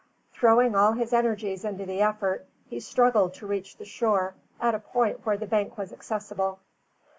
Throwing 0.33 0.73
all 0.75 0.93
his 0.93 1.13
energies 1.13 1.63
into 1.63 1.85
the 1.85 2.01
effort, 2.01 2.47
he 2.67 2.79
struggled 2.79 3.35
to 3.35 3.45
reach 3.45 3.77
the 3.77 3.85
shore 3.85 4.33
at 4.59 4.73
a 4.73 4.79
point 4.79 5.23
where 5.27 5.37
the 5.37 5.45
bank 5.45 5.77
was 5.77 5.93
accessible. 5.93 6.57